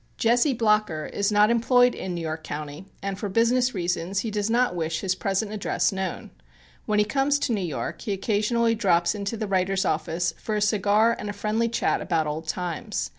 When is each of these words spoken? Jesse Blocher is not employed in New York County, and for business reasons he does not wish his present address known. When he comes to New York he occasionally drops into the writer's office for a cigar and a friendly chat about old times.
Jesse 0.17 0.53
Blocher 0.55 1.05
is 1.05 1.31
not 1.31 1.51
employed 1.51 1.93
in 1.93 2.15
New 2.15 2.21
York 2.21 2.43
County, 2.43 2.87
and 3.03 3.19
for 3.19 3.29
business 3.29 3.75
reasons 3.75 4.21
he 4.21 4.31
does 4.31 4.49
not 4.49 4.73
wish 4.75 5.01
his 5.01 5.13
present 5.13 5.51
address 5.51 5.91
known. 5.91 6.31
When 6.87 6.97
he 6.97 7.05
comes 7.05 7.37
to 7.37 7.53
New 7.53 7.61
York 7.61 8.01
he 8.01 8.11
occasionally 8.11 8.73
drops 8.73 9.13
into 9.13 9.37
the 9.37 9.45
writer's 9.45 9.85
office 9.85 10.33
for 10.39 10.55
a 10.55 10.59
cigar 10.61 11.15
and 11.19 11.29
a 11.29 11.33
friendly 11.33 11.69
chat 11.69 12.01
about 12.01 12.25
old 12.25 12.47
times. 12.47 13.09